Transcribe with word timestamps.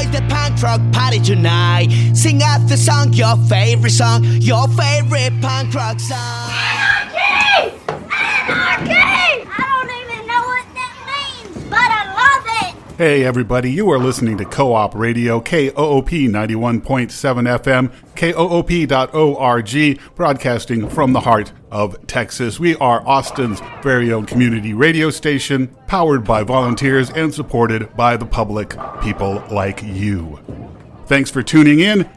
Enjoy 0.00 0.20
the 0.20 0.26
punk 0.28 0.62
rock 0.62 0.80
party 0.92 1.20
tonight. 1.20 1.88
Sing 2.14 2.42
out 2.42 2.66
the 2.68 2.76
song, 2.76 3.12
your 3.12 3.36
favorite 3.48 3.90
song, 3.90 4.24
your 4.24 4.66
favorite 4.68 5.38
punk 5.42 5.74
rock 5.74 6.00
song. 6.00 6.50
Anarchy! 6.50 7.76
Anarchy! 7.88 8.94
I 8.96 9.58
don't 9.58 9.90
even 10.00 10.26
know 10.26 10.40
what 10.40 10.66
that 10.74 10.94
means, 11.44 11.64
but 11.68 11.78
I 11.78 12.04
love 12.14 12.46
it! 12.68 12.96
Hey 12.96 13.24
everybody, 13.24 13.70
you 13.72 13.90
are 13.90 13.98
listening 13.98 14.38
to 14.38 14.44
Co-op 14.46 14.94
Radio, 14.94 15.38
KOOP 15.40 16.08
91.7 16.08 17.10
FM, 17.58 17.92
KOOP.org, 18.20 20.00
broadcasting 20.14 20.90
from 20.90 21.14
the 21.14 21.20
heart 21.20 21.52
of 21.70 22.06
Texas. 22.06 22.60
We 22.60 22.76
are 22.76 23.00
Austin's 23.08 23.62
very 23.82 24.12
own 24.12 24.26
community 24.26 24.74
radio 24.74 25.08
station, 25.08 25.68
powered 25.86 26.22
by 26.22 26.42
volunteers 26.42 27.08
and 27.08 27.32
supported 27.32 27.96
by 27.96 28.18
the 28.18 28.26
public, 28.26 28.76
people 29.00 29.42
like 29.50 29.82
you. 29.82 30.38
Thanks 31.06 31.30
for 31.30 31.42
tuning 31.42 31.80
in. 31.80 32.10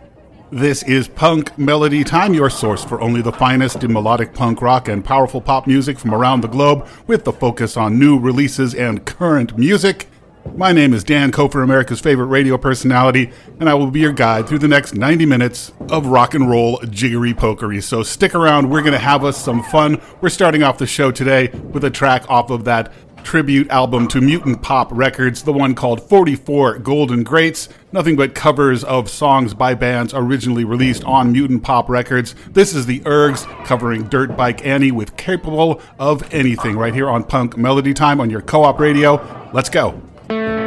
This 0.52 0.84
is 0.84 1.08
Punk 1.08 1.58
Melody 1.58 2.04
Time, 2.04 2.34
your 2.34 2.50
source 2.50 2.84
for 2.84 3.00
only 3.00 3.22
the 3.22 3.32
finest 3.32 3.82
in 3.86 3.94
melodic 3.94 4.34
punk 4.34 4.62
rock 4.62 4.90
and 4.90 5.06
powerful 5.06 5.40
pop 5.40 5.68
music 5.68 5.98
from 5.98 6.14
around 6.14 6.42
the 6.42 6.50
globe, 6.50 6.86
with 7.08 7.24
the 7.24 7.32
focus 7.32 7.78
on 7.78 7.98
new 7.98 8.20
releases 8.20 8.76
and 8.76 9.06
current 9.06 9.58
music. 9.58 10.10
My 10.52 10.72
name 10.72 10.94
is 10.94 11.04
Dan 11.04 11.32
Kofer, 11.32 11.64
America's 11.64 12.00
favorite 12.00 12.28
radio 12.28 12.58
personality, 12.58 13.32
and 13.60 13.70
I 13.70 13.74
will 13.74 13.90
be 13.90 14.02
your 14.02 14.12
guide 14.12 14.48
through 14.48 14.60
the 14.60 14.68
next 14.68 14.94
90 14.94 15.26
minutes 15.26 15.72
of 15.90 16.08
rock 16.08 16.34
and 16.36 16.50
roll 16.50 16.80
jiggery 16.90 17.34
pokery. 17.34 17.82
So 17.82 18.04
stick 18.04 18.36
around, 18.36 18.70
we're 18.70 18.82
going 18.82 18.94
to 18.94 19.00
have 19.00 19.24
us 19.24 19.44
some 19.44 19.64
fun. 19.64 20.00
We're 20.22 20.30
starting 20.30 20.62
off 20.62 20.78
the 20.78 20.86
show 20.86 21.12
today 21.12 21.48
with 21.48 21.84
a 21.86 21.90
track 21.90 22.30
off 22.30 22.52
of 22.52 22.66
that 22.66 22.94
tribute 23.24 23.70
album 23.70 24.08
to 24.10 24.22
Mutant 24.22 24.62
Pop 24.62 24.90
Records, 24.92 25.44
the 25.44 25.54
one 25.54 25.74
called 25.74 26.08
44 26.08 26.80
Golden 26.80 27.24
Greats. 27.24 27.70
Nothing 27.92 28.16
but 28.16 28.36
covers 28.36 28.84
of 28.84 29.10
songs 29.10 29.54
by 29.54 29.74
bands 29.74 30.14
originally 30.14 30.66
released 30.66 31.04
on 31.06 31.32
Mutant 31.32 31.64
Pop 31.64 31.90
Records. 31.90 32.36
This 32.52 32.76
is 32.76 32.86
the 32.86 33.00
Ergs 33.02 33.46
covering 33.66 34.04
Dirt 34.04 34.38
Bike 34.38 34.66
Annie 34.66 34.92
with 34.92 35.18
Capable 35.18 35.82
of 35.98 36.32
Anything 36.34 36.78
right 36.78 36.94
here 36.94 37.10
on 37.10 37.24
Punk 37.24 37.58
Melody 37.58 37.94
Time 37.94 38.20
on 38.20 38.30
your 38.30 38.42
co 38.42 38.64
op 38.64 38.80
radio. 38.80 39.50
Let's 39.54 39.70
go. 39.70 40.00
There's 40.30 40.63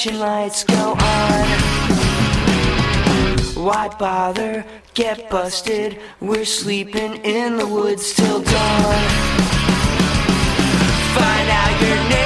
detection 0.00 0.20
lights 0.20 0.64
go 0.64 0.92
on. 0.92 1.46
Why 3.64 3.88
bother? 3.98 4.64
Get 4.94 5.28
busted. 5.28 6.00
We're 6.20 6.46
sleeping 6.46 7.16
in 7.16 7.58
the 7.58 7.66
woods 7.66 8.14
till 8.14 8.40
dawn. 8.40 9.04
Find 11.14 11.50
out 11.50 11.82
your 11.82 12.08
name 12.08 12.19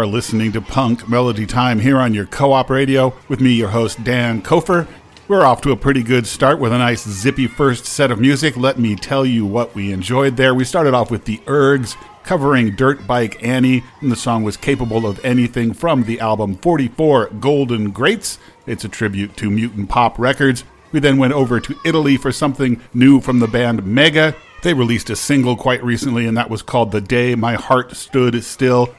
are 0.00 0.06
listening 0.06 0.50
to 0.50 0.62
Punk 0.62 1.10
Melody 1.10 1.44
Time 1.44 1.78
here 1.78 1.98
on 1.98 2.14
your 2.14 2.24
co 2.24 2.52
op 2.52 2.70
radio 2.70 3.12
with 3.28 3.38
me, 3.38 3.52
your 3.52 3.68
host, 3.68 4.02
Dan 4.02 4.40
Kofer. 4.40 4.88
We're 5.28 5.44
off 5.44 5.60
to 5.60 5.72
a 5.72 5.76
pretty 5.76 6.02
good 6.02 6.26
start 6.26 6.58
with 6.58 6.72
a 6.72 6.78
nice 6.78 7.06
zippy 7.06 7.46
first 7.46 7.84
set 7.84 8.10
of 8.10 8.18
music. 8.18 8.56
Let 8.56 8.78
me 8.78 8.96
tell 8.96 9.26
you 9.26 9.44
what 9.44 9.74
we 9.74 9.92
enjoyed 9.92 10.38
there. 10.38 10.54
We 10.54 10.64
started 10.64 10.94
off 10.94 11.10
with 11.10 11.26
the 11.26 11.36
Ergs 11.44 11.96
covering 12.24 12.74
Dirt 12.76 13.06
Bike 13.06 13.44
Annie, 13.46 13.84
and 14.00 14.10
the 14.10 14.16
song 14.16 14.42
was 14.42 14.56
capable 14.56 15.06
of 15.06 15.22
anything 15.22 15.74
from 15.74 16.04
the 16.04 16.18
album 16.18 16.56
44 16.56 17.26
Golden 17.38 17.90
Greats. 17.90 18.38
It's 18.66 18.86
a 18.86 18.88
tribute 18.88 19.36
to 19.36 19.50
Mutant 19.50 19.90
Pop 19.90 20.18
Records. 20.18 20.64
We 20.92 21.00
then 21.00 21.18
went 21.18 21.34
over 21.34 21.60
to 21.60 21.78
Italy 21.84 22.16
for 22.16 22.32
something 22.32 22.80
new 22.94 23.20
from 23.20 23.40
the 23.40 23.48
band 23.48 23.84
Mega. 23.84 24.34
They 24.62 24.72
released 24.72 25.10
a 25.10 25.16
single 25.16 25.56
quite 25.56 25.84
recently, 25.84 26.26
and 26.26 26.38
that 26.38 26.48
was 26.48 26.62
called 26.62 26.90
The 26.90 27.02
Day 27.02 27.34
My 27.34 27.54
Heart 27.54 27.96
Stood 27.96 28.42
Still. 28.42 28.94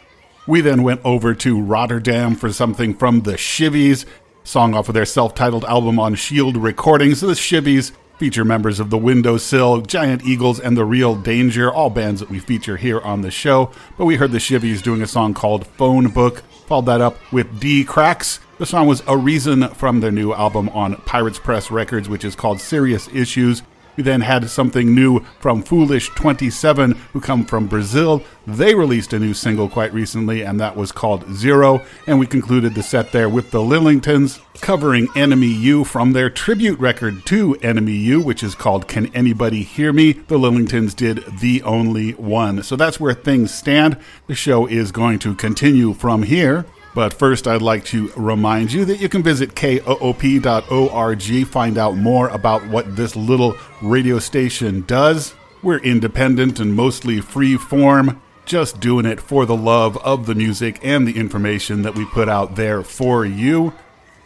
We 0.48 0.62
then 0.62 0.82
went 0.82 1.02
over 1.06 1.36
to 1.36 1.62
Rotterdam 1.62 2.36
for 2.36 2.52
something 2.52 2.96
from 2.96 3.22
the 3.22 3.34
Shivvies, 3.34 4.06
song 4.44 4.74
off 4.74 4.90
of 4.90 4.96
their 4.96 5.06
self 5.06 5.36
titled 5.36 5.66
album 5.66 6.00
on 6.00 6.16
Shield 6.16 6.58
Recordings. 6.58 7.22
The 7.22 7.28
Shivvies 7.28 7.92
feature 8.18 8.46
members 8.46 8.80
of 8.80 8.90
the 8.90 8.98
Windowsill, 8.98 9.82
Giant 9.82 10.24
Eagles, 10.24 10.60
and 10.60 10.76
The 10.76 10.86
Real 10.86 11.16
Danger, 11.16 11.72
all 11.72 11.90
bands 11.92 12.20
that 12.22 12.30
we 12.30 12.40
feature 12.40 12.78
here 12.78 13.00
on 13.02 13.22
the 13.22 13.32
show. 13.32 13.72
But 13.98 14.06
we 14.06 14.16
heard 14.16 14.32
the 14.32 14.40
Shivvies 14.40 14.82
doing 14.82 15.04
a 15.04 15.08
song 15.08 15.36
called 15.36 15.68
Phone 15.68 16.08
Book, 16.08 16.44
followed 16.68 16.86
that 16.88 17.02
up 17.02 17.18
with 17.32 17.60
D 17.60 17.84
Cracks. 17.84 18.40
The 18.58 18.66
song 18.66 18.88
was 18.88 19.04
A 19.08 19.16
Reason 19.16 19.68
from 19.70 20.00
their 20.00 20.12
new 20.12 20.34
album 20.34 20.70
on 20.70 20.98
Pirates 20.98 21.40
Press 21.40 21.70
Records, 21.70 22.10
which 22.10 22.26
is 22.26 22.36
called 22.36 22.60
Serious 22.60 23.08
Issues. 23.10 23.62
We 23.96 24.04
then 24.04 24.22
had 24.22 24.50
something 24.50 24.96
new 24.96 25.20
from 25.40 25.64
Foolish 25.64 26.10
27, 26.10 26.92
who 27.14 27.22
come 27.22 27.46
from 27.46 27.68
Brazil. 27.68 28.24
They 28.48 28.74
released 28.74 29.14
a 29.14 29.20
new 29.20 29.34
single 29.34 29.70
quite 29.70 29.94
recently, 29.94 30.42
and 30.42 30.60
that 30.60 30.76
was 30.76 30.92
called 30.92 31.32
Zero. 31.34 31.84
And 32.08 32.20
we 32.20 32.26
concluded 32.28 32.74
the 32.74 32.84
set 32.84 33.12
there 33.12 33.30
with 33.30 33.52
the 33.52 33.60
Lillingtons 33.60 34.42
covering 34.62 35.08
Enemy 35.16 35.48
You 35.48 35.84
from 35.84 36.14
their 36.14 36.30
tribute 36.30 36.80
record 36.80 37.26
to 37.28 37.56
Enemy 37.62 37.94
You, 37.94 38.22
which 38.22 38.44
is 38.44 38.56
called 38.56 38.88
Can 38.88 39.08
Anybody 39.16 39.64
Hear 39.64 39.94
Me? 39.94 40.14
The 40.14 40.38
Lillingtons 40.38 40.96
did 40.96 41.24
The 41.40 41.62
Only 41.64 42.12
One. 42.14 42.64
So 42.64 42.76
that's 42.76 43.00
where 43.00 43.14
things 43.14 43.54
stand. 43.54 43.98
The 44.28 44.36
show 44.36 44.66
is 44.66 44.92
going 44.92 45.20
to 45.20 45.36
continue 45.36 45.94
from 45.94 46.24
here. 46.24 46.66
But 46.94 47.14
first, 47.14 47.48
I'd 47.48 47.62
like 47.62 47.86
to 47.86 48.12
remind 48.18 48.74
you 48.74 48.84
that 48.86 49.00
you 49.00 49.08
can 49.08 49.24
visit 49.24 49.56
koop.org, 49.56 51.48
find 51.48 51.78
out 51.78 51.96
more 51.96 52.28
about 52.30 52.68
what 52.68 52.96
this 52.96 53.16
little 53.16 53.56
radio 53.82 54.20
station 54.20 54.82
does. 54.82 55.34
We're 55.64 55.80
independent 55.80 56.60
and 56.60 56.76
mostly 56.76 57.22
free 57.22 57.56
form, 57.56 58.22
just 58.46 58.80
doing 58.82 59.06
it 59.06 59.22
for 59.22 59.46
the 59.46 59.56
love 59.56 59.96
of 60.00 60.26
the 60.26 60.36
music 60.36 60.80
and 60.84 61.08
the 61.08 61.18
information 61.18 61.84
that 61.84 61.96
we 61.96 62.04
put 62.06 62.28
out 62.28 62.56
there 62.56 62.82
for 62.82 63.26
you. 63.26 63.74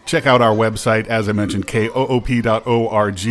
Check 0.05 0.25
out 0.25 0.41
our 0.41 0.55
website, 0.55 1.07
as 1.07 1.27
I 1.29 1.33
mentioned, 1.33 1.67
koop.org, 1.67 3.27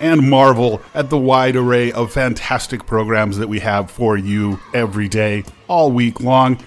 and 0.00 0.28
marvel 0.28 0.82
at 0.94 1.08
the 1.08 1.18
wide 1.18 1.56
array 1.56 1.92
of 1.92 2.12
fantastic 2.12 2.84
programs 2.86 3.38
that 3.38 3.48
we 3.48 3.60
have 3.60 3.90
for 3.90 4.16
you 4.16 4.58
every 4.74 5.08
day, 5.08 5.44
all 5.68 5.90
week 5.90 6.20
long. 6.20 6.58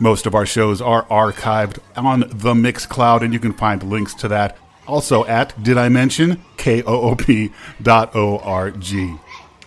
Most 0.00 0.26
of 0.26 0.34
our 0.34 0.46
shows 0.46 0.80
are 0.80 1.04
archived 1.06 1.78
on 1.96 2.20
the 2.20 2.54
Mixcloud, 2.54 3.22
and 3.22 3.32
you 3.32 3.40
can 3.40 3.52
find 3.52 3.82
links 3.82 4.14
to 4.14 4.28
that 4.28 4.56
also 4.88 5.24
at, 5.26 5.62
did 5.62 5.78
I 5.78 5.88
mention, 5.88 6.42
koop.org. 6.56 7.52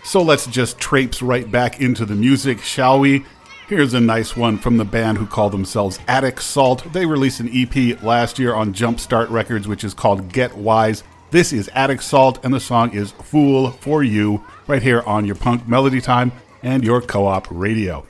So 0.03 0.21
let's 0.23 0.47
just 0.47 0.79
traipse 0.79 1.21
right 1.21 1.49
back 1.49 1.79
into 1.79 2.05
the 2.05 2.15
music, 2.15 2.59
shall 2.59 2.99
we? 2.99 3.23
Here's 3.67 3.93
a 3.93 4.01
nice 4.01 4.35
one 4.35 4.57
from 4.57 4.77
the 4.77 4.83
band 4.83 5.19
who 5.19 5.27
call 5.27 5.49
themselves 5.49 5.99
Attic 6.07 6.41
Salt. 6.41 6.91
They 6.91 7.05
released 7.05 7.39
an 7.39 7.49
EP 7.53 8.01
last 8.01 8.39
year 8.39 8.53
on 8.53 8.73
Jumpstart 8.73 9.29
Records, 9.29 9.67
which 9.67 9.83
is 9.83 9.93
called 9.93 10.33
Get 10.33 10.57
Wise. 10.57 11.03
This 11.29 11.53
is 11.53 11.69
Attic 11.69 12.01
Salt, 12.01 12.43
and 12.43 12.53
the 12.53 12.59
song 12.59 12.91
is 12.91 13.11
Fool 13.11 13.71
for 13.71 14.03
You, 14.03 14.43
right 14.67 14.83
here 14.83 15.01
on 15.03 15.25
your 15.25 15.35
Punk 15.35 15.67
Melody 15.67 16.01
Time 16.01 16.33
and 16.63 16.83
your 16.83 17.01
co 17.01 17.27
op 17.27 17.47
radio. 17.49 18.05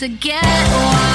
To 0.00 0.08
get 0.08 0.42
wise. 0.42 1.09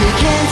We 0.00 0.10
can't 0.18 0.43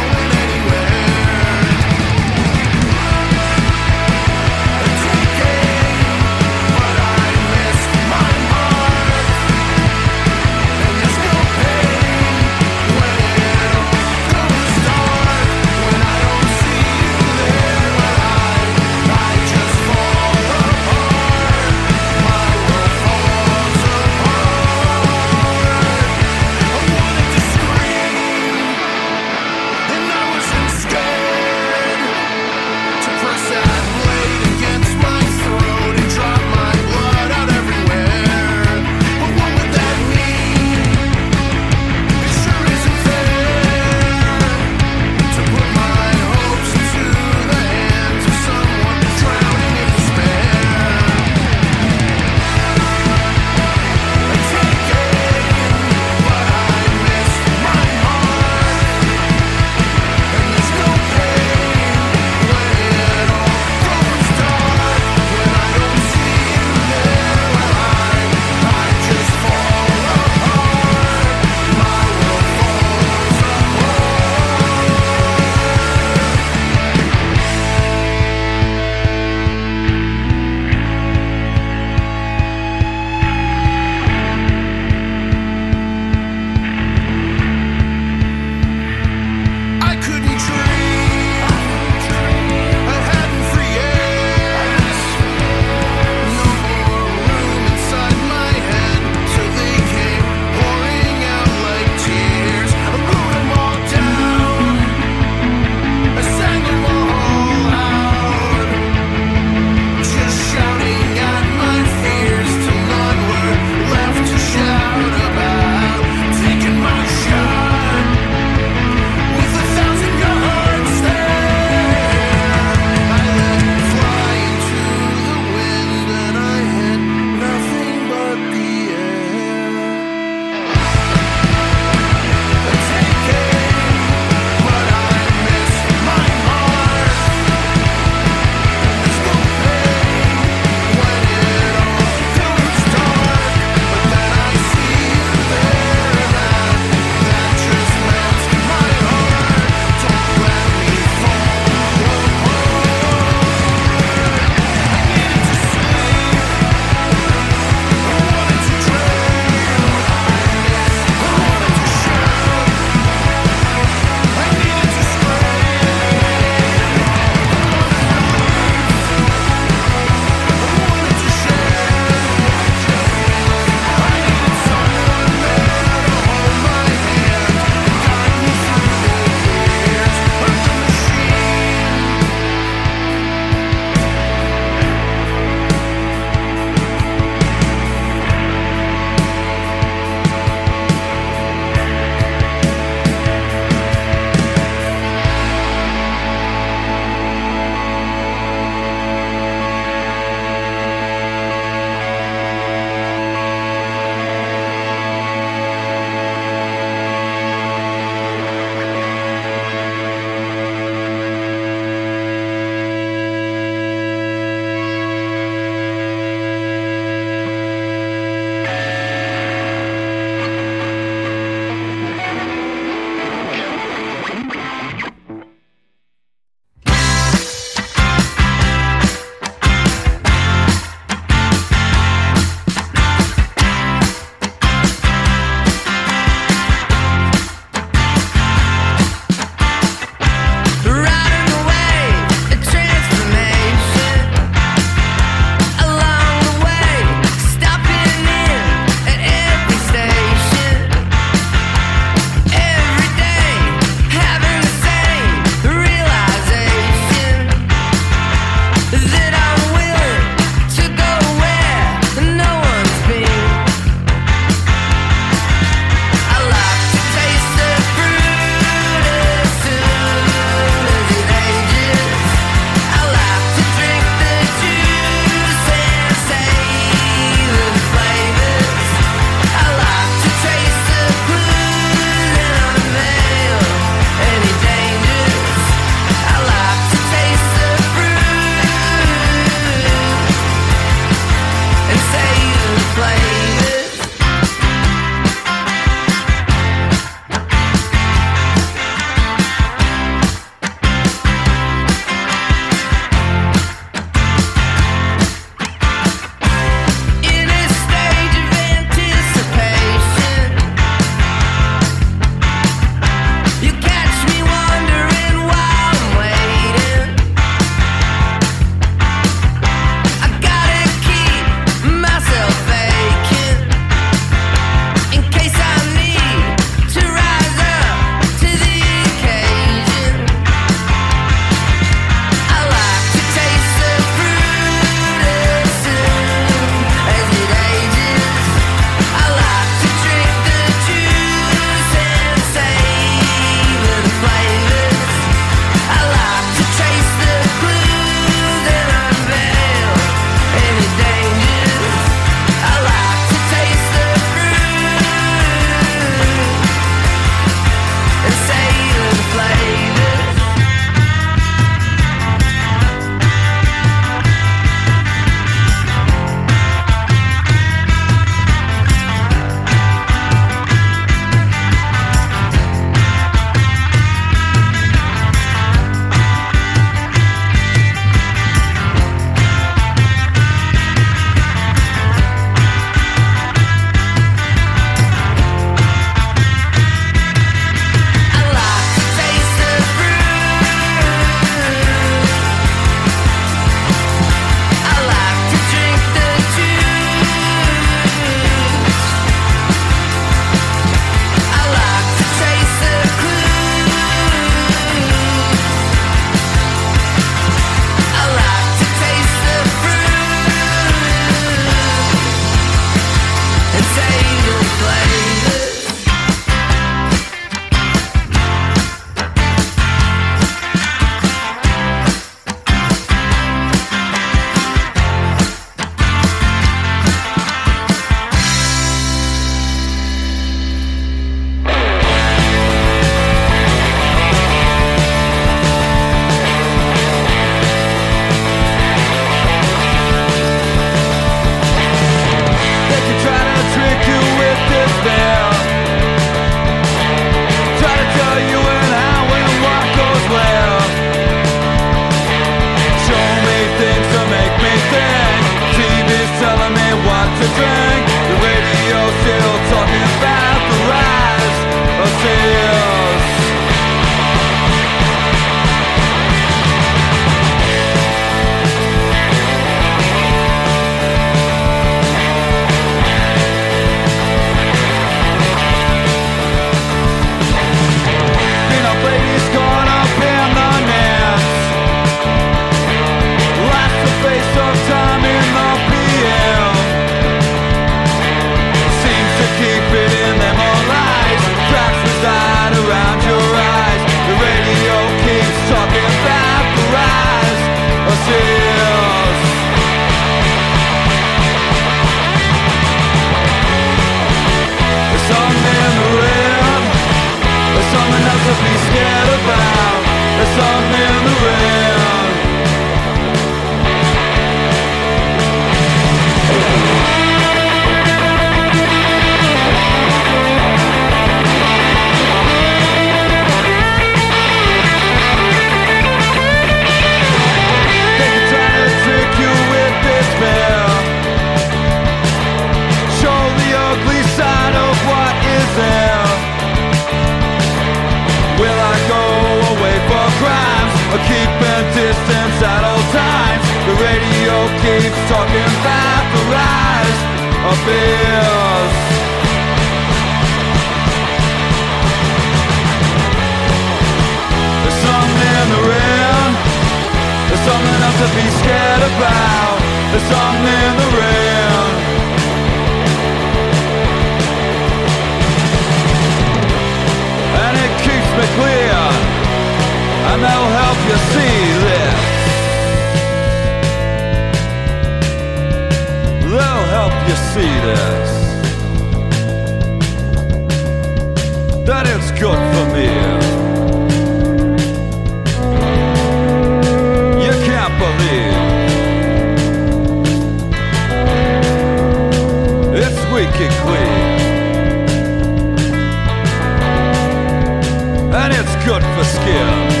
good 598.90 599.04
for 599.14 599.24
skin. 599.24 600.00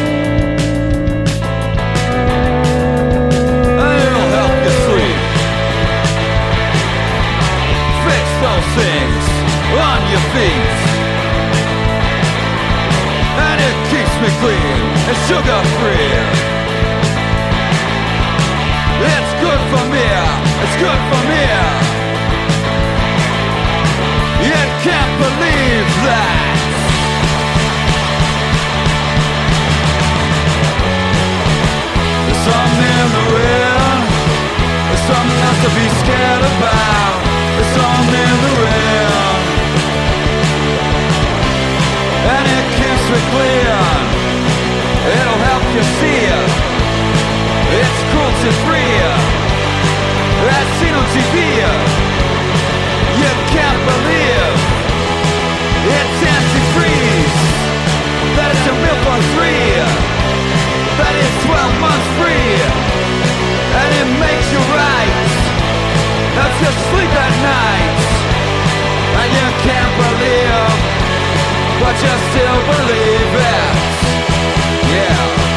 things 8.76 9.24
on 9.90 10.00
your 10.12 10.24
feet. 10.34 10.78
And 13.46 13.58
it 13.68 13.76
keeps 13.90 14.14
me 14.22 14.30
clean 14.42 14.80
sugar 15.26 15.60
free 15.78 16.10
It's 19.14 19.32
good 19.44 19.62
for 19.72 19.84
me, 19.94 20.06
it's 20.62 20.76
good 20.84 21.00
for 21.10 21.22
me. 21.30 21.42
You 24.46 24.60
can't 24.84 25.14
believe 25.24 25.88
that. 26.06 26.39
something 32.50 33.06
real 33.34 33.90
There's 34.88 35.04
something 35.06 35.40
else 35.46 35.60
to 35.66 35.70
be 35.78 35.86
scared 36.02 36.44
about. 36.52 37.16
There's 37.54 37.72
something 37.78 38.34
real 38.58 39.28
And 42.34 42.44
it 42.58 42.66
keeps 42.78 43.04
me 43.12 43.20
clear. 43.32 44.20
It'll 45.00 45.42
help 45.48 45.64
you 45.74 45.84
see 45.98 46.20
it 46.28 46.50
It's 47.80 48.00
cruelty 48.10 48.52
free 48.64 48.98
That's 50.44 50.70
Sino 50.78 51.00
TV 51.14 51.59
you 66.60 66.72
sleep 66.92 67.12
at 67.26 67.34
night. 67.40 67.98
And 69.20 69.30
you 69.38 69.48
can't 69.64 69.94
believe 70.02 70.48
But 71.80 71.96
you 72.04 72.14
still 72.28 72.60
believe 72.72 73.32
it. 73.52 73.72
Yeah. 74.92 75.49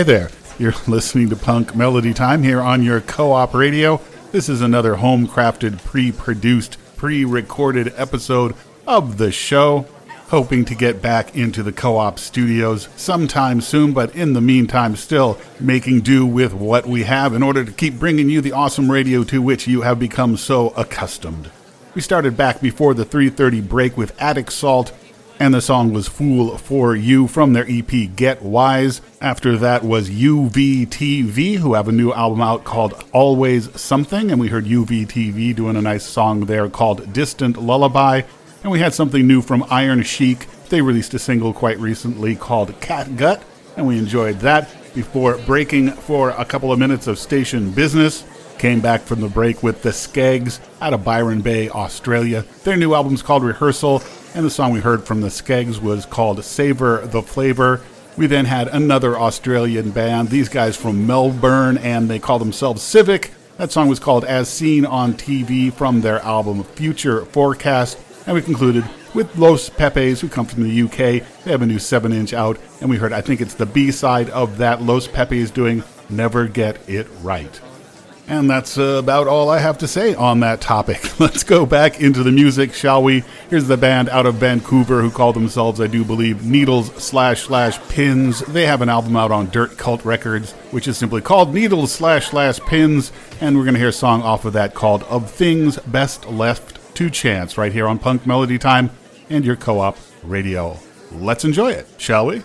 Hi, 0.00 0.04
there. 0.04 0.30
You're 0.58 0.72
listening 0.86 1.28
to 1.28 1.36
Punk 1.36 1.76
Melody 1.76 2.14
Time 2.14 2.42
here 2.42 2.62
on 2.62 2.82
your 2.82 3.02
co 3.02 3.32
op 3.32 3.52
radio. 3.52 4.00
This 4.32 4.48
is 4.48 4.62
another 4.62 4.94
home 4.94 5.28
crafted, 5.28 5.84
pre 5.84 6.10
produced, 6.10 6.78
pre 6.96 7.22
recorded 7.22 7.92
episode 7.96 8.54
of 8.86 9.18
the 9.18 9.30
show. 9.30 9.84
Hoping 10.28 10.64
to 10.64 10.74
get 10.74 11.02
back 11.02 11.36
into 11.36 11.62
the 11.62 11.70
co 11.70 11.98
op 11.98 12.18
studios 12.18 12.88
sometime 12.96 13.60
soon, 13.60 13.92
but 13.92 14.16
in 14.16 14.32
the 14.32 14.40
meantime, 14.40 14.96
still 14.96 15.38
making 15.60 16.00
do 16.00 16.24
with 16.24 16.54
what 16.54 16.86
we 16.86 17.02
have 17.02 17.34
in 17.34 17.42
order 17.42 17.62
to 17.62 17.70
keep 17.70 17.98
bringing 17.98 18.30
you 18.30 18.40
the 18.40 18.52
awesome 18.52 18.90
radio 18.90 19.22
to 19.24 19.42
which 19.42 19.66
you 19.66 19.82
have 19.82 19.98
become 19.98 20.34
so 20.38 20.70
accustomed. 20.78 21.50
We 21.94 22.00
started 22.00 22.38
back 22.38 22.62
before 22.62 22.94
the 22.94 23.04
3:30 23.04 23.60
break 23.60 23.98
with 23.98 24.18
Attic 24.18 24.50
Salt 24.50 24.92
and 25.40 25.54
the 25.54 25.60
song 25.62 25.90
was 25.90 26.06
Fool 26.06 26.58
for 26.58 26.94
You 26.94 27.26
from 27.26 27.54
their 27.54 27.64
EP 27.66 28.14
Get 28.14 28.42
Wise. 28.42 29.00
After 29.22 29.56
that 29.56 29.82
was 29.82 30.10
UVTV, 30.10 31.56
who 31.56 31.72
have 31.72 31.88
a 31.88 31.92
new 31.92 32.12
album 32.12 32.42
out 32.42 32.64
called 32.64 33.02
Always 33.12 33.80
Something, 33.80 34.30
and 34.30 34.38
we 34.38 34.48
heard 34.48 34.66
UVTV 34.66 35.56
doing 35.56 35.76
a 35.76 35.82
nice 35.82 36.04
song 36.04 36.44
there 36.44 36.68
called 36.68 37.10
Distant 37.14 37.56
Lullaby. 37.56 38.20
And 38.62 38.70
we 38.70 38.80
had 38.80 38.92
something 38.92 39.26
new 39.26 39.40
from 39.40 39.64
Iron 39.70 40.02
Chic. 40.02 40.46
They 40.68 40.82
released 40.82 41.14
a 41.14 41.18
single 41.18 41.54
quite 41.54 41.78
recently 41.78 42.36
called 42.36 42.78
Cat 42.82 43.16
Gut, 43.16 43.42
and 43.78 43.86
we 43.86 43.96
enjoyed 43.96 44.40
that 44.40 44.68
before 44.94 45.38
breaking 45.38 45.92
for 45.92 46.30
a 46.30 46.44
couple 46.44 46.70
of 46.70 46.78
minutes 46.78 47.06
of 47.06 47.18
station 47.18 47.70
business. 47.70 48.24
Came 48.58 48.80
back 48.80 49.00
from 49.00 49.22
the 49.22 49.28
break 49.28 49.62
with 49.62 49.80
the 49.80 49.88
Skegss 49.88 50.60
out 50.82 50.92
of 50.92 51.02
Byron 51.02 51.40
Bay, 51.40 51.70
Australia. 51.70 52.44
Their 52.62 52.76
new 52.76 52.92
album's 52.92 53.22
called 53.22 53.42
Rehearsal, 53.42 54.02
and 54.34 54.44
the 54.44 54.50
song 54.50 54.72
we 54.72 54.80
heard 54.80 55.04
from 55.04 55.20
the 55.20 55.28
Skegss 55.28 55.80
was 55.80 56.06
called 56.06 56.44
Savor 56.44 57.06
the 57.06 57.22
Flavor. 57.22 57.80
We 58.16 58.26
then 58.26 58.44
had 58.44 58.68
another 58.68 59.18
Australian 59.18 59.90
band, 59.90 60.28
these 60.28 60.48
guys 60.48 60.76
from 60.76 61.06
Melbourne, 61.06 61.78
and 61.78 62.08
they 62.08 62.18
call 62.18 62.38
themselves 62.38 62.82
Civic. 62.82 63.32
That 63.56 63.72
song 63.72 63.88
was 63.88 63.98
called 63.98 64.24
As 64.24 64.48
Seen 64.48 64.86
on 64.86 65.14
TV 65.14 65.72
from 65.72 66.00
their 66.00 66.20
album 66.20 66.64
Future 66.64 67.24
Forecast. 67.26 67.98
And 68.26 68.34
we 68.34 68.42
concluded 68.42 68.84
with 69.14 69.36
Los 69.36 69.68
Pepes, 69.68 70.20
who 70.20 70.28
come 70.28 70.46
from 70.46 70.62
the 70.62 70.82
UK. 70.82 71.26
They 71.44 71.50
have 71.50 71.62
a 71.62 71.66
new 71.66 71.78
7 71.78 72.12
inch 72.12 72.32
out, 72.32 72.58
and 72.80 72.88
we 72.88 72.96
heard, 72.96 73.12
I 73.12 73.20
think 73.20 73.40
it's 73.40 73.54
the 73.54 73.66
B 73.66 73.90
side 73.90 74.30
of 74.30 74.58
that, 74.58 74.82
Los 74.82 75.08
Pepes 75.08 75.50
doing 75.50 75.82
Never 76.08 76.46
Get 76.46 76.88
It 76.88 77.08
Right. 77.22 77.60
And 78.30 78.48
that's 78.48 78.78
uh, 78.78 78.82
about 78.82 79.26
all 79.26 79.50
I 79.50 79.58
have 79.58 79.78
to 79.78 79.88
say 79.88 80.14
on 80.14 80.38
that 80.38 80.60
topic. 80.60 81.18
Let's 81.20 81.42
go 81.42 81.66
back 81.66 82.00
into 82.00 82.22
the 82.22 82.30
music, 82.30 82.72
shall 82.72 83.02
we? 83.02 83.24
Here's 83.50 83.66
the 83.66 83.76
band 83.76 84.08
out 84.08 84.24
of 84.24 84.36
Vancouver 84.36 85.02
who 85.02 85.10
call 85.10 85.32
themselves, 85.32 85.80
I 85.80 85.88
do 85.88 86.04
believe, 86.04 86.46
Needles 86.46 86.94
slash 86.94 87.42
slash 87.42 87.80
Pins. 87.88 88.38
They 88.42 88.66
have 88.66 88.82
an 88.82 88.88
album 88.88 89.16
out 89.16 89.32
on 89.32 89.50
Dirt 89.50 89.76
Cult 89.76 90.04
Records, 90.04 90.52
which 90.70 90.86
is 90.86 90.96
simply 90.96 91.20
called 91.20 91.52
Needles 91.52 91.90
slash 91.90 92.28
slash 92.28 92.60
Pins. 92.60 93.10
And 93.40 93.56
we're 93.56 93.64
going 93.64 93.74
to 93.74 93.80
hear 93.80 93.88
a 93.88 93.92
song 93.92 94.22
off 94.22 94.44
of 94.44 94.52
that 94.52 94.74
called 94.74 95.02
Of 95.04 95.28
Things 95.28 95.80
Best 95.80 96.24
Left 96.28 96.78
to 96.94 97.10
Chance 97.10 97.58
right 97.58 97.72
here 97.72 97.88
on 97.88 97.98
Punk 97.98 98.28
Melody 98.28 98.58
Time 98.58 98.90
and 99.28 99.44
your 99.44 99.56
co 99.56 99.80
op 99.80 99.96
radio. 100.22 100.78
Let's 101.10 101.44
enjoy 101.44 101.72
it, 101.72 101.88
shall 101.98 102.26
we? 102.26 102.42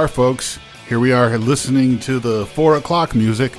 Are, 0.00 0.08
folks. 0.08 0.58
Here 0.88 0.98
we 0.98 1.12
are 1.12 1.36
listening 1.36 1.98
to 1.98 2.18
the 2.20 2.46
four 2.46 2.76
o'clock 2.76 3.14
music. 3.14 3.52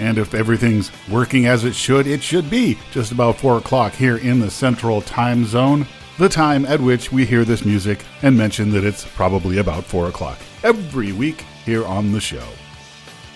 And 0.00 0.18
if 0.18 0.34
everything's 0.34 0.90
working 1.08 1.46
as 1.46 1.62
it 1.62 1.76
should, 1.76 2.08
it 2.08 2.24
should 2.24 2.50
be 2.50 2.76
just 2.90 3.12
about 3.12 3.36
four 3.36 3.58
o'clock 3.58 3.92
here 3.92 4.16
in 4.16 4.40
the 4.40 4.50
central 4.50 5.00
time 5.00 5.44
zone, 5.44 5.86
the 6.18 6.28
time 6.28 6.66
at 6.66 6.80
which 6.80 7.12
we 7.12 7.24
hear 7.24 7.44
this 7.44 7.64
music 7.64 8.04
and 8.22 8.36
mention 8.36 8.72
that 8.72 8.82
it's 8.82 9.04
probably 9.04 9.58
about 9.58 9.84
four 9.84 10.08
o'clock 10.08 10.38
every 10.64 11.12
week 11.12 11.44
here 11.64 11.86
on 11.86 12.10
the 12.10 12.20
show. 12.20 12.48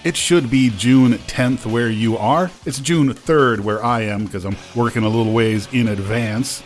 It 0.03 0.17
should 0.17 0.51
be 0.51 0.71
June 0.71 1.13
10th 1.13 1.67
where 1.67 1.89
you 1.89 2.19
are. 2.19 2.51
It's 2.67 2.81
June 2.81 3.15
3rd 3.15 3.61
where 3.61 3.85
I 3.85 4.01
am 4.01 4.25
because 4.25 4.45
I'm 4.45 4.57
working 4.75 5.05
a 5.05 5.09
little 5.09 5.33
ways 5.33 5.69
in 5.71 5.87
advance. 5.87 6.65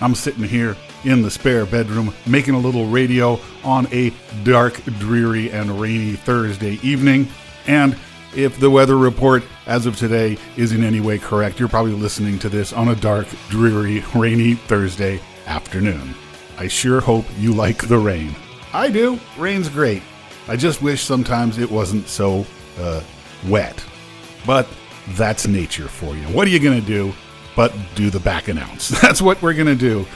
I'm 0.00 0.14
sitting 0.14 0.44
here 0.44 0.76
in 1.04 1.22
the 1.22 1.30
spare 1.30 1.66
bedroom 1.66 2.12
making 2.26 2.54
a 2.54 2.58
little 2.58 2.86
radio 2.86 3.38
on 3.64 3.86
a 3.92 4.12
dark, 4.44 4.82
dreary, 4.98 5.50
and 5.50 5.80
rainy 5.80 6.12
Thursday 6.12 6.78
evening. 6.82 7.28
And 7.66 7.96
if 8.34 8.58
the 8.60 8.70
weather 8.70 8.96
report 8.96 9.42
as 9.66 9.86
of 9.86 9.96
today 9.96 10.36
is 10.56 10.72
in 10.72 10.84
any 10.84 11.00
way 11.00 11.18
correct, 11.18 11.58
you're 11.58 11.68
probably 11.68 11.92
listening 11.92 12.38
to 12.40 12.48
this 12.48 12.72
on 12.72 12.88
a 12.88 12.94
dark, 12.94 13.26
dreary, 13.48 14.04
rainy 14.14 14.54
Thursday 14.54 15.20
afternoon. 15.46 16.14
I 16.58 16.68
sure 16.68 17.00
hope 17.00 17.24
you 17.38 17.52
like 17.52 17.86
the 17.88 17.98
rain. 17.98 18.34
I 18.72 18.90
do. 18.90 19.18
Rain's 19.38 19.68
great. 19.68 20.02
I 20.48 20.56
just 20.56 20.82
wish 20.82 21.02
sometimes 21.02 21.58
it 21.58 21.70
wasn't 21.70 22.08
so 22.08 22.46
uh, 22.78 23.02
wet. 23.46 23.84
But 24.46 24.68
that's 25.10 25.46
nature 25.46 25.88
for 25.88 26.14
you. 26.14 26.24
What 26.24 26.46
are 26.46 26.50
you 26.50 26.60
going 26.60 26.80
to 26.80 26.86
do 26.86 27.12
but 27.54 27.72
do 27.94 28.10
the 28.10 28.20
back 28.20 28.48
announce? 28.48 28.88
That's 29.00 29.22
what 29.22 29.40
we're 29.40 29.54
going 29.54 29.66
to 29.66 29.74
do. 29.74 30.06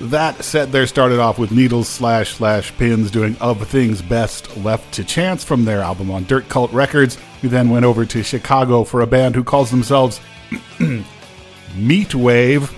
That 0.00 0.42
set 0.42 0.72
there 0.72 0.86
started 0.86 1.18
off 1.18 1.38
with 1.38 1.52
Needles 1.52 1.86
slash 1.86 2.32
slash 2.32 2.74
pins 2.78 3.10
doing 3.10 3.36
Of 3.36 3.68
Things 3.68 4.00
Best 4.00 4.56
Left 4.56 4.94
to 4.94 5.04
Chance 5.04 5.44
from 5.44 5.66
their 5.66 5.80
album 5.80 6.10
on 6.10 6.24
Dirt 6.24 6.48
Cult 6.48 6.72
Records. 6.72 7.18
We 7.42 7.50
then 7.50 7.68
went 7.68 7.84
over 7.84 8.06
to 8.06 8.22
Chicago 8.22 8.82
for 8.82 9.02
a 9.02 9.06
band 9.06 9.34
who 9.34 9.44
calls 9.44 9.70
themselves 9.70 10.18
Meat 11.76 12.14
Wave. 12.14 12.74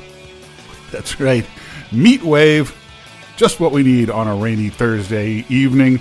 That's 0.91 1.21
right, 1.21 1.47
Meat 1.93 2.25
Wave. 2.25 2.77
Just 3.37 3.61
what 3.61 3.71
we 3.71 3.85
need 3.85 4.11
on 4.11 4.27
a 4.27 4.35
rainy 4.35 4.69
Thursday 4.69 5.45
evening. 5.49 6.01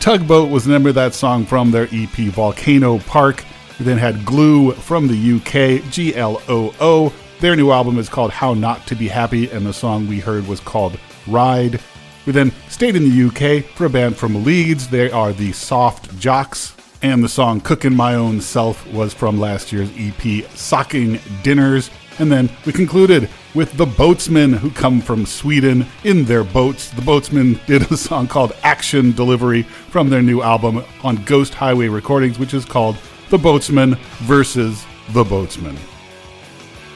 Tugboat 0.00 0.48
was 0.48 0.64
the 0.64 0.72
name 0.72 0.86
of 0.86 0.94
that 0.94 1.12
song 1.12 1.44
from 1.44 1.70
their 1.70 1.88
EP 1.92 2.08
Volcano 2.08 3.00
Park. 3.00 3.44
We 3.78 3.84
then 3.84 3.98
had 3.98 4.24
Gloo 4.24 4.72
from 4.72 5.08
the 5.08 5.34
UK, 5.34 5.90
G 5.90 6.14
L 6.16 6.40
O 6.48 6.74
O. 6.80 7.12
Their 7.40 7.54
new 7.54 7.70
album 7.70 7.98
is 7.98 8.08
called 8.08 8.32
How 8.32 8.52
Not 8.52 8.84
to 8.88 8.96
Be 8.96 9.06
Happy, 9.06 9.48
and 9.48 9.64
the 9.64 9.72
song 9.72 10.08
we 10.08 10.18
heard 10.18 10.48
was 10.48 10.58
called 10.58 10.98
Ride. 11.28 11.78
We 12.26 12.32
then 12.32 12.50
stayed 12.68 12.96
in 12.96 13.08
the 13.08 13.26
UK 13.28 13.64
for 13.76 13.84
a 13.84 13.90
band 13.90 14.16
from 14.16 14.42
Leeds. 14.42 14.88
They 14.88 15.08
are 15.12 15.32
the 15.32 15.52
Soft 15.52 16.18
Jocks, 16.18 16.74
and 17.00 17.22
the 17.22 17.28
song 17.28 17.60
Cookin' 17.60 17.94
My 17.94 18.16
Own 18.16 18.40
Self 18.40 18.84
was 18.92 19.14
from 19.14 19.38
last 19.38 19.70
year's 19.70 19.88
EP 19.96 20.50
Socking 20.50 21.20
Dinners. 21.44 21.90
And 22.18 22.32
then 22.32 22.50
we 22.66 22.72
concluded 22.72 23.30
with 23.54 23.72
the 23.74 23.86
Boatsmen, 23.86 24.58
who 24.58 24.72
come 24.72 25.00
from 25.00 25.24
Sweden 25.24 25.86
in 26.02 26.24
their 26.24 26.42
boats. 26.42 26.90
The 26.90 27.02
Boatsmen 27.02 27.60
did 27.66 27.88
a 27.92 27.96
song 27.96 28.26
called 28.26 28.52
Action 28.64 29.12
Delivery 29.12 29.62
from 29.62 30.10
their 30.10 30.22
new 30.22 30.42
album 30.42 30.84
on 31.04 31.22
Ghost 31.22 31.54
Highway 31.54 31.86
Recordings, 31.86 32.36
which 32.36 32.52
is 32.52 32.64
called 32.64 32.98
The 33.30 33.38
Boatsmen 33.38 33.96
versus 34.24 34.84
The 35.10 35.22
Boatsmen. 35.22 35.78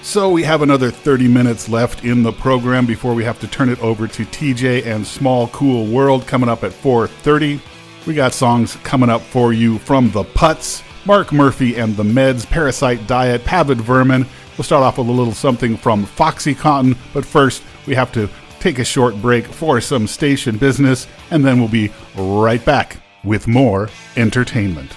So 0.02 0.30
we 0.30 0.42
have 0.42 0.62
another 0.62 0.90
30 0.90 1.28
minutes 1.28 1.68
left 1.68 2.04
in 2.04 2.24
the 2.24 2.32
program 2.32 2.86
before 2.86 3.14
we 3.14 3.22
have 3.22 3.38
to 3.38 3.46
turn 3.46 3.68
it 3.68 3.80
over 3.80 4.08
to 4.08 4.24
TJ 4.24 4.84
and 4.84 5.06
Small 5.06 5.46
Cool 5.48 5.86
World 5.86 6.26
coming 6.26 6.48
up 6.48 6.64
at 6.64 6.72
4:30. 6.72 7.60
We 8.04 8.14
got 8.14 8.34
songs 8.34 8.76
coming 8.82 9.08
up 9.08 9.22
for 9.22 9.52
you 9.52 9.78
from 9.78 10.10
The 10.10 10.24
Putts, 10.24 10.82
Mark 11.04 11.32
Murphy 11.32 11.76
and 11.76 11.96
the 11.96 12.02
Meds, 12.02 12.44
Parasite 12.44 13.06
Diet, 13.06 13.44
Pavid 13.44 13.80
Vermin. 13.80 14.26
We'll 14.58 14.64
start 14.64 14.82
off 14.82 14.98
with 14.98 15.08
a 15.08 15.12
little 15.12 15.32
something 15.32 15.76
from 15.76 16.04
Foxy 16.04 16.54
Cotton, 16.54 16.96
but 17.14 17.24
first 17.24 17.62
we 17.86 17.94
have 17.94 18.10
to 18.12 18.28
take 18.58 18.80
a 18.80 18.84
short 18.84 19.14
break 19.22 19.46
for 19.46 19.80
some 19.80 20.08
station 20.08 20.58
business, 20.58 21.06
and 21.30 21.44
then 21.44 21.60
we'll 21.60 21.68
be 21.68 21.92
right 22.16 22.62
back 22.64 22.96
with 23.22 23.46
more 23.46 23.88
entertainment. 24.16 24.90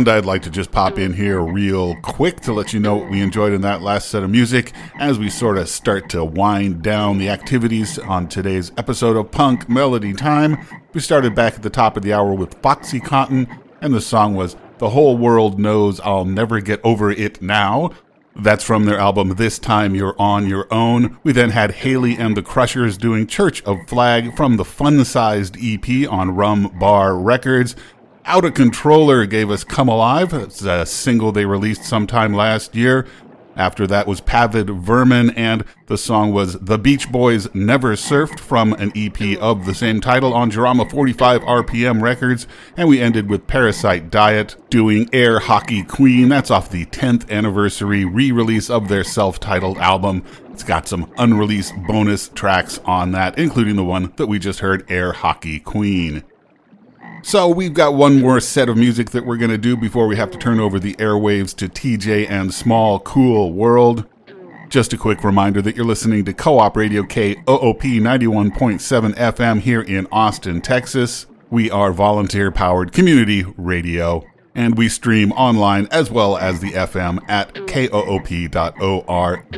And 0.00 0.08
I'd 0.08 0.24
like 0.24 0.40
to 0.44 0.50
just 0.50 0.72
pop 0.72 0.98
in 0.98 1.12
here 1.12 1.42
real 1.42 1.94
quick 1.96 2.40
to 2.40 2.54
let 2.54 2.72
you 2.72 2.80
know 2.80 2.96
what 2.96 3.10
we 3.10 3.20
enjoyed 3.20 3.52
in 3.52 3.60
that 3.60 3.82
last 3.82 4.08
set 4.08 4.22
of 4.22 4.30
music 4.30 4.72
as 4.98 5.18
we 5.18 5.28
sort 5.28 5.58
of 5.58 5.68
start 5.68 6.08
to 6.08 6.24
wind 6.24 6.80
down 6.80 7.18
the 7.18 7.28
activities 7.28 7.98
on 7.98 8.26
today's 8.26 8.72
episode 8.78 9.14
of 9.14 9.30
Punk 9.30 9.68
Melody 9.68 10.14
Time. 10.14 10.56
We 10.94 11.02
started 11.02 11.34
back 11.34 11.56
at 11.56 11.62
the 11.62 11.68
top 11.68 11.98
of 11.98 12.02
the 12.02 12.14
hour 12.14 12.32
with 12.32 12.62
Foxy 12.62 12.98
Cotton, 12.98 13.46
and 13.82 13.92
the 13.92 14.00
song 14.00 14.34
was 14.34 14.56
The 14.78 14.88
Whole 14.88 15.18
World 15.18 15.60
Knows 15.60 16.00
I'll 16.00 16.24
Never 16.24 16.62
Get 16.62 16.80
Over 16.82 17.10
It 17.10 17.42
Now. 17.42 17.90
That's 18.34 18.64
from 18.64 18.86
their 18.86 18.98
album 18.98 19.34
This 19.34 19.58
Time 19.58 19.94
You're 19.94 20.16
On 20.18 20.48
Your 20.48 20.66
Own. 20.72 21.18
We 21.24 21.32
then 21.32 21.50
had 21.50 21.72
Haley 21.72 22.16
and 22.16 22.34
the 22.34 22.42
Crushers 22.42 22.96
doing 22.96 23.26
Church 23.26 23.62
of 23.64 23.76
Flag 23.86 24.34
from 24.34 24.56
the 24.56 24.64
fun 24.64 25.04
sized 25.04 25.58
EP 25.60 26.08
on 26.10 26.34
Rum 26.34 26.74
Bar 26.80 27.18
Records. 27.18 27.76
Out 28.30 28.44
of 28.44 28.54
Controller 28.54 29.26
gave 29.26 29.50
us 29.50 29.64
Come 29.64 29.88
Alive. 29.88 30.32
It's 30.32 30.62
a 30.62 30.86
single 30.86 31.32
they 31.32 31.46
released 31.46 31.82
sometime 31.82 32.32
last 32.32 32.76
year. 32.76 33.04
After 33.56 33.88
that 33.88 34.06
was 34.06 34.20
Pavid 34.20 34.70
Vermin, 34.70 35.30
and 35.30 35.64
the 35.86 35.98
song 35.98 36.32
was 36.32 36.52
The 36.60 36.78
Beach 36.78 37.10
Boys 37.10 37.52
Never 37.56 37.96
Surfed 37.96 38.38
from 38.38 38.72
an 38.74 38.92
EP 38.94 39.36
of 39.38 39.66
the 39.66 39.74
same 39.74 40.00
title 40.00 40.32
on 40.32 40.52
Jarama 40.52 40.88
45 40.88 41.40
RPM 41.40 42.00
Records. 42.00 42.46
And 42.76 42.88
we 42.88 43.00
ended 43.00 43.28
with 43.28 43.48
Parasite 43.48 44.10
Diet 44.10 44.54
doing 44.70 45.10
Air 45.12 45.40
Hockey 45.40 45.82
Queen. 45.82 46.28
That's 46.28 46.52
off 46.52 46.70
the 46.70 46.86
10th 46.86 47.28
anniversary 47.32 48.04
re 48.04 48.30
release 48.30 48.70
of 48.70 48.86
their 48.86 49.02
self 49.02 49.40
titled 49.40 49.78
album. 49.78 50.22
It's 50.52 50.62
got 50.62 50.86
some 50.86 51.12
unreleased 51.18 51.74
bonus 51.88 52.28
tracks 52.28 52.78
on 52.84 53.10
that, 53.10 53.36
including 53.40 53.74
the 53.74 53.82
one 53.82 54.12
that 54.18 54.28
we 54.28 54.38
just 54.38 54.60
heard, 54.60 54.88
Air 54.88 55.14
Hockey 55.14 55.58
Queen. 55.58 56.22
So 57.22 57.48
we've 57.48 57.74
got 57.74 57.94
one 57.94 58.20
more 58.20 58.40
set 58.40 58.68
of 58.68 58.76
music 58.76 59.10
that 59.10 59.26
we're 59.26 59.36
going 59.36 59.50
to 59.50 59.58
do 59.58 59.76
before 59.76 60.06
we 60.06 60.16
have 60.16 60.30
to 60.30 60.38
turn 60.38 60.58
over 60.58 60.78
the 60.78 60.94
airwaves 60.94 61.54
to 61.56 61.68
TJ 61.68 62.30
and 62.30 62.52
Small 62.52 62.98
Cool 63.00 63.52
World. 63.52 64.06
Just 64.68 64.92
a 64.92 64.96
quick 64.96 65.22
reminder 65.22 65.60
that 65.62 65.76
you're 65.76 65.84
listening 65.84 66.24
to 66.24 66.32
Co-op 66.32 66.76
Radio 66.76 67.02
KOOP 67.02 67.82
91.7 67.82 69.14
FM 69.14 69.60
here 69.60 69.82
in 69.82 70.06
Austin, 70.10 70.60
Texas. 70.60 71.26
We 71.50 71.70
are 71.70 71.92
volunteer 71.92 72.50
powered 72.50 72.92
community 72.92 73.44
radio 73.56 74.24
and 74.54 74.78
we 74.78 74.88
stream 74.88 75.32
online 75.32 75.88
as 75.90 76.10
well 76.10 76.36
as 76.36 76.60
the 76.60 76.70
FM 76.72 77.18
at 77.28 77.54
koop.org. 77.66 79.50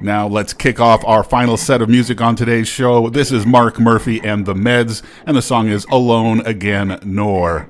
Now 0.00 0.28
let's 0.28 0.52
kick 0.52 0.78
off 0.78 1.04
our 1.04 1.24
final 1.24 1.56
set 1.56 1.82
of 1.82 1.88
music 1.88 2.20
on 2.20 2.36
today's 2.36 2.68
show. 2.68 3.08
This 3.08 3.32
is 3.32 3.44
Mark 3.44 3.80
Murphy 3.80 4.20
and 4.22 4.46
the 4.46 4.54
Meds, 4.54 5.02
and 5.26 5.36
the 5.36 5.42
song 5.42 5.68
is 5.68 5.84
Alone 5.86 6.40
Again 6.46 7.00
Nor. 7.04 7.68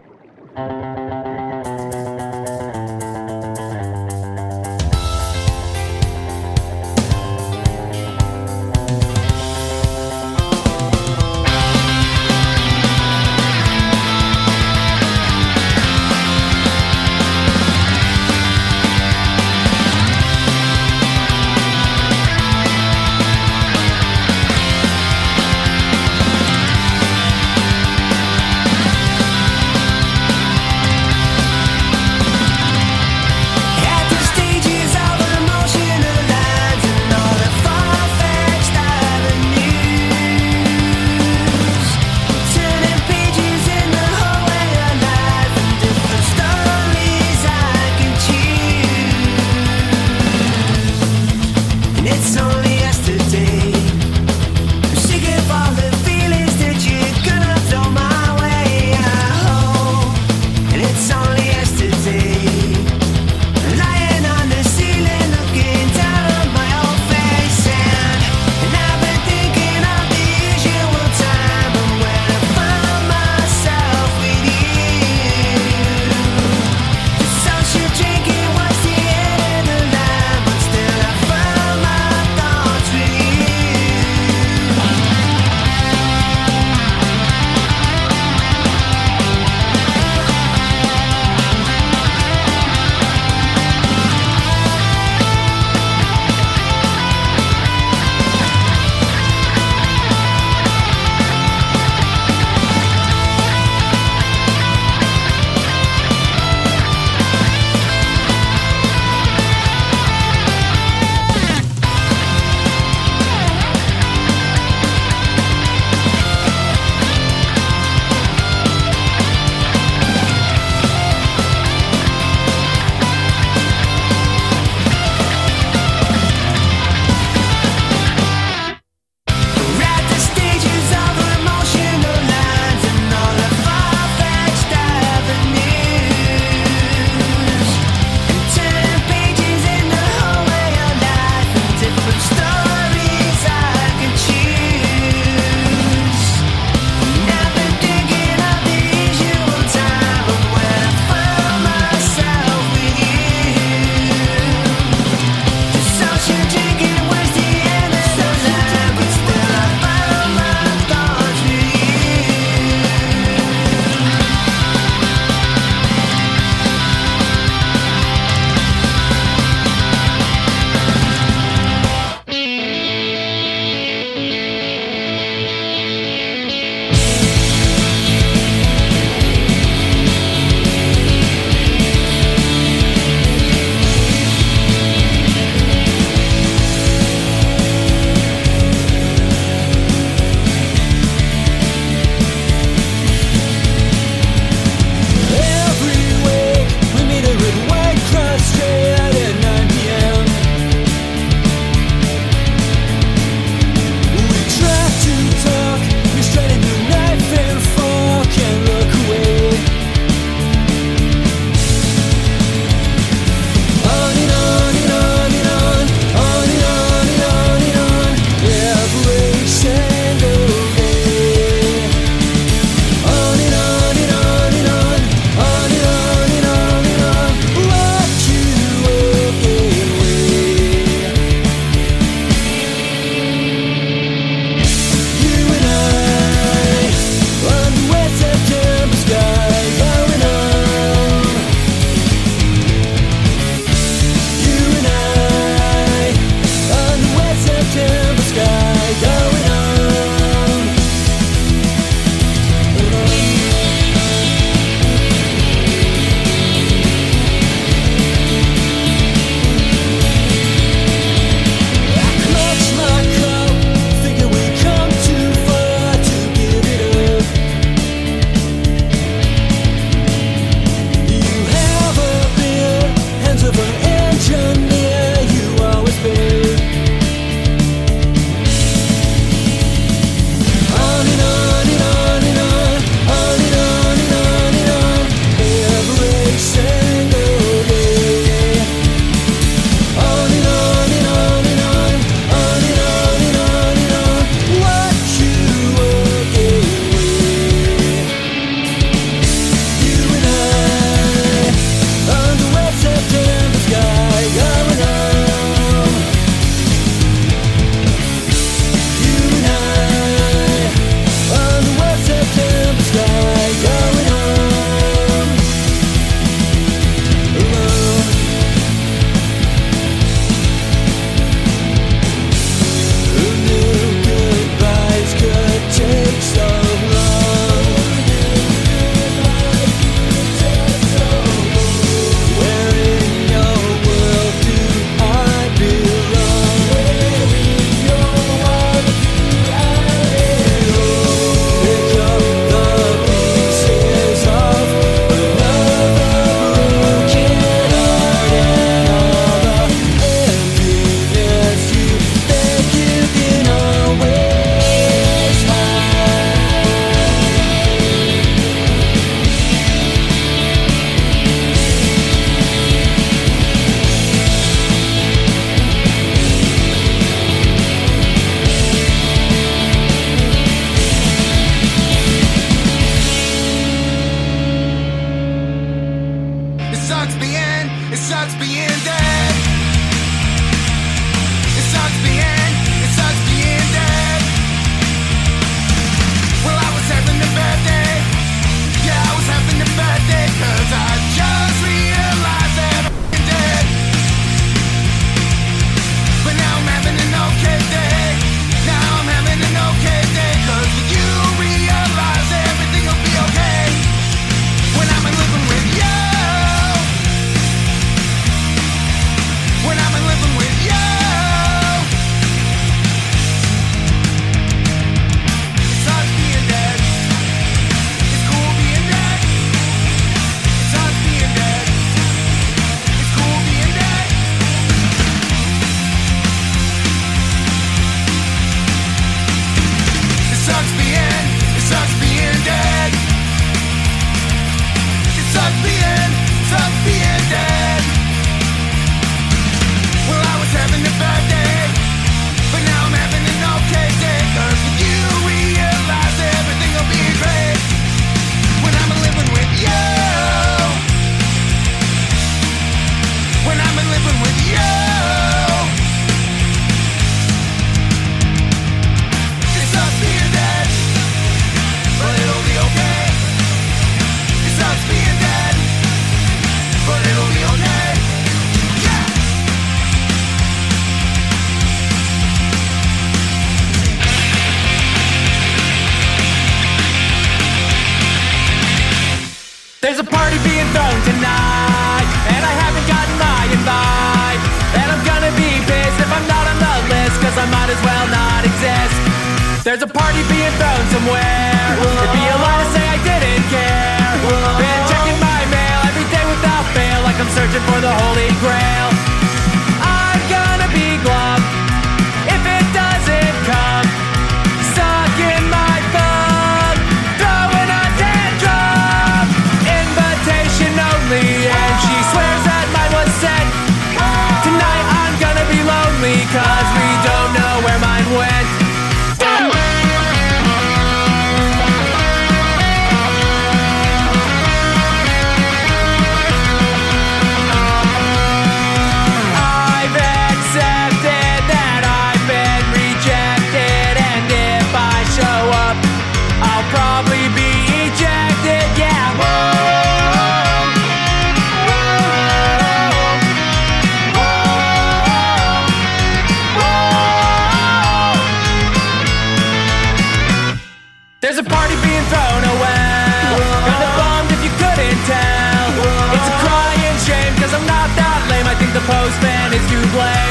Postman 559.99 560.28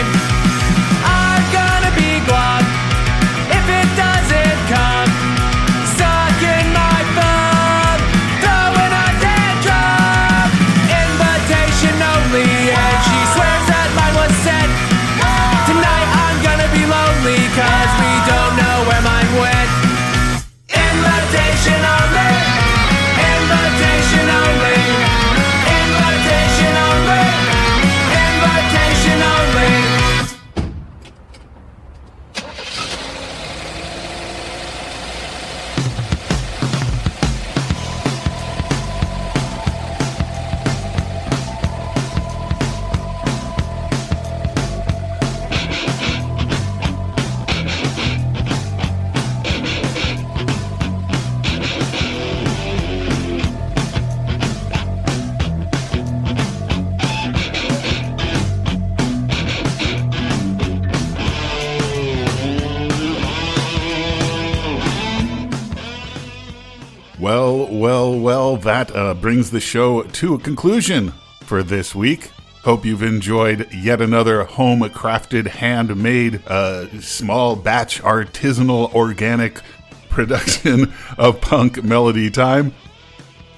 brings 69.27 69.51
the 69.51 69.59
show 69.59 70.03
to 70.03 70.35
a 70.35 70.39
conclusion 70.39 71.11
for 71.41 71.61
this 71.61 71.93
week. 71.93 72.31
Hope 72.63 72.85
you've 72.85 73.03
enjoyed 73.03 73.69
yet 73.73 73.99
another 73.99 74.45
home 74.45 74.79
crafted, 74.83 75.47
handmade, 75.47 76.41
uh, 76.47 76.87
small 77.01 77.57
batch, 77.57 78.01
artisanal, 78.03 78.93
organic 78.95 79.59
production 80.09 80.93
of 81.17 81.41
punk 81.41 81.83
melody 81.83 82.31
time. 82.31 82.73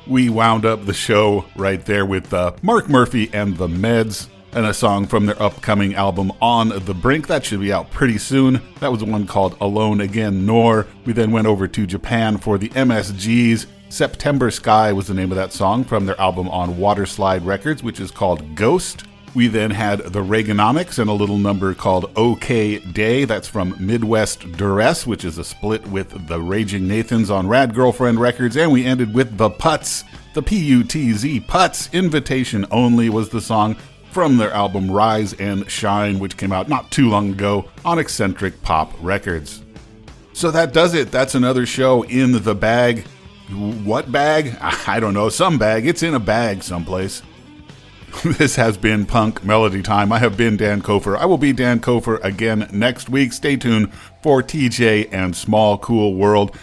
We 0.07 0.27
wound 0.29 0.65
up 0.65 0.87
the 0.87 0.93
show 0.95 1.45
right 1.55 1.85
there 1.85 2.03
with 2.03 2.33
uh, 2.33 2.53
Mark 2.63 2.89
Murphy 2.89 3.29
and 3.31 3.55
the 3.55 3.67
Meds 3.67 4.27
and 4.53 4.65
a 4.65 4.73
song 4.73 5.05
from 5.05 5.27
their 5.27 5.39
upcoming 5.39 5.93
album 5.93 6.31
On 6.41 6.69
the 6.69 6.95
Brink. 6.95 7.27
That 7.27 7.45
should 7.45 7.59
be 7.59 7.71
out 7.71 7.91
pretty 7.91 8.17
soon. 8.17 8.59
That 8.79 8.91
was 8.91 9.03
one 9.03 9.27
called 9.27 9.55
Alone 9.61 10.01
Again 10.01 10.47
Nor. 10.47 10.87
We 11.05 11.13
then 11.13 11.31
went 11.31 11.45
over 11.45 11.67
to 11.67 11.85
Japan 11.85 12.39
for 12.39 12.57
the 12.57 12.69
MSGs. 12.69 13.67
September 13.89 14.51
Sky 14.51 14.93
was 14.93 15.07
the 15.07 15.15
name 15.15 15.31
of 15.31 15.35
that 15.35 15.51
song 15.51 15.83
from 15.83 16.05
their 16.05 16.19
album 16.21 16.47
on 16.49 16.75
Waterslide 16.75 17.43
Records, 17.43 17.81
which 17.81 17.99
is 17.99 18.11
called 18.11 18.55
Ghost. 18.55 19.05
We 19.33 19.47
then 19.47 19.71
had 19.71 19.99
the 19.99 20.23
Reaganomics 20.23 20.99
and 20.99 21.09
a 21.09 21.13
little 21.13 21.37
number 21.39 21.73
called 21.73 22.11
OK 22.15 22.79
Day. 22.79 23.25
That's 23.25 23.47
from 23.47 23.75
Midwest 23.79 24.51
Duress, 24.53 25.07
which 25.07 25.25
is 25.25 25.39
a 25.39 25.43
split 25.43 25.85
with 25.87 26.27
the 26.27 26.39
Raging 26.39 26.87
Nathans 26.87 27.29
on 27.29 27.47
Rad 27.47 27.73
Girlfriend 27.73 28.19
Records. 28.19 28.57
And 28.57 28.71
we 28.71 28.85
ended 28.85 29.13
with 29.13 29.37
The 29.37 29.49
Putz, 29.49 30.03
the 30.33 30.43
P 30.43 30.57
U 30.57 30.83
T 30.83 31.11
Z 31.13 31.41
Putz. 31.41 31.91
Invitation 31.91 32.65
Only 32.71 33.09
was 33.09 33.29
the 33.29 33.41
song 33.41 33.75
from 34.11 34.37
their 34.37 34.51
album 34.51 34.89
Rise 34.89 35.33
and 35.33 35.69
Shine, 35.69 36.19
which 36.19 36.37
came 36.37 36.51
out 36.51 36.69
not 36.69 36.91
too 36.91 37.09
long 37.09 37.31
ago 37.31 37.69
on 37.83 37.99
Eccentric 37.99 38.61
Pop 38.61 38.93
Records. 39.01 39.63
So 40.33 40.51
that 40.51 40.73
does 40.73 40.93
it. 40.93 41.11
That's 41.11 41.35
another 41.35 41.65
show 41.65 42.03
in 42.03 42.43
the 42.43 42.55
bag. 42.55 43.05
What 43.49 44.11
bag? 44.11 44.55
I 44.61 44.99
don't 44.99 45.15
know. 45.15 45.29
Some 45.29 45.57
bag. 45.57 45.87
It's 45.87 46.03
in 46.03 46.13
a 46.13 46.19
bag 46.19 46.61
someplace. 46.61 47.23
this 48.23 48.55
has 48.57 48.77
been 48.77 49.07
Punk 49.07 49.43
Melody 49.43 49.81
Time. 49.81 50.11
I 50.11 50.19
have 50.19 50.37
been 50.37 50.55
Dan 50.55 50.83
Kofer. 50.83 51.17
I 51.17 51.25
will 51.25 51.39
be 51.39 51.51
Dan 51.51 51.79
Kofer 51.79 52.23
again 52.23 52.69
next 52.71 53.09
week. 53.09 53.33
Stay 53.33 53.55
tuned 53.55 53.91
for 54.21 54.43
TJ 54.43 55.09
and 55.11 55.35
Small 55.35 55.79
Cool 55.79 56.13
World. 56.13 56.55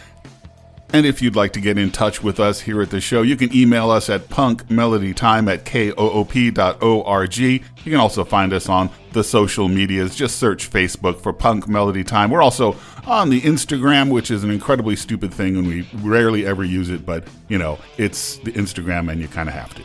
And 0.93 1.05
if 1.05 1.21
you'd 1.21 1.37
like 1.37 1.53
to 1.55 1.61
get 1.61 1.79
in 1.79 1.91
touch 1.91 2.23
with 2.23 2.39
us 2.39 2.61
here 2.61 2.81
at 2.81 2.91
the 2.91 3.01
show, 3.01 3.23
you 3.23 3.37
can 3.37 3.55
email 3.55 3.91
us 3.91 4.09
at 4.09 4.29
punkmelodytime 4.29 5.53
at 5.53 5.65
koop.org. 5.65 7.37
You 7.37 7.61
can 7.85 7.97
also 7.97 8.25
find 8.25 8.53
us 8.53 8.69
on 8.69 8.91
the 9.13 9.25
social 9.25 9.69
medias. 9.69 10.15
Just 10.15 10.39
search 10.39 10.71
Facebook 10.71 11.21
for 11.21 11.33
Punk 11.33 11.69
Melody 11.69 12.05
Time. 12.05 12.31
We're 12.31 12.43
also 12.43 12.77
on 13.07 13.31
the 13.31 13.41
Instagram, 13.41 14.11
which 14.11 14.31
is 14.31 14.45
an 14.45 14.51
incredibly 14.51 14.97
stupid 14.97 15.35
thing 15.35 15.57
and 15.57 15.67
we 15.67 15.89
rarely 16.03 16.47
ever 16.47 16.65
use 16.65 16.89
it, 16.89 17.05
but 17.05 17.25
you 17.49 17.59
know, 17.59 17.79
it's 17.99 18.37
the 18.39 18.53
Instagram 18.53 19.11
and 19.11 19.21
you 19.21 19.29
kind 19.29 19.49
of 19.49 19.55
have 19.55 19.75
to. 19.75 19.83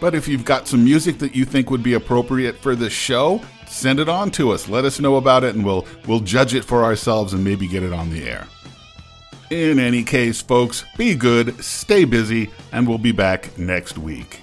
But 0.00 0.14
if 0.14 0.28
you've 0.28 0.44
got 0.44 0.68
some 0.68 0.84
music 0.84 1.18
that 1.18 1.34
you 1.34 1.44
think 1.44 1.70
would 1.70 1.82
be 1.82 1.94
appropriate 1.94 2.56
for 2.56 2.76
this 2.76 2.92
show, 2.92 3.42
send 3.66 4.00
it 4.00 4.08
on 4.08 4.30
to 4.32 4.52
us. 4.52 4.68
Let 4.68 4.84
us 4.84 5.00
know 5.00 5.16
about 5.16 5.44
it 5.44 5.54
and 5.54 5.64
we'll 5.64 5.86
we'll 6.06 6.20
judge 6.20 6.54
it 6.54 6.64
for 6.64 6.84
ourselves 6.84 7.32
and 7.32 7.42
maybe 7.44 7.66
get 7.66 7.82
it 7.82 7.92
on 7.92 8.10
the 8.10 8.28
air. 8.28 8.46
In 9.50 9.78
any 9.78 10.04
case, 10.04 10.42
folks, 10.42 10.84
be 10.98 11.14
good, 11.14 11.64
stay 11.64 12.04
busy, 12.04 12.50
and 12.72 12.86
we'll 12.86 12.98
be 12.98 13.12
back 13.12 13.56
next 13.56 13.96
week. 13.96 14.40